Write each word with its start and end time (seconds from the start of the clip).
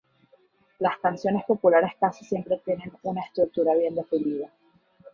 Las 0.79 0.97
canciones 0.97 1.45
populares 1.45 1.91
casi 1.99 2.25
siempre 2.25 2.57
tienen 2.65 2.91
una 3.03 3.21
estructura 3.21 3.75
bien 3.75 3.93
definida. 3.93 4.49